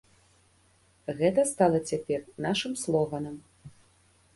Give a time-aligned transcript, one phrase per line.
[1.21, 3.35] Гэта стала цяпер нашым слоганам.